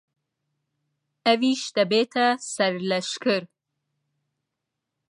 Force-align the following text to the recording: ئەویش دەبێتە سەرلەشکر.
ئەویش 1.25 1.63
دەبێتە 1.77 2.27
سەرلەشکر. 2.53 3.43